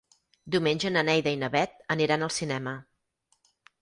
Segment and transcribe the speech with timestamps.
[0.53, 2.75] Diumenge na Neida i na Bet aniran al cinema.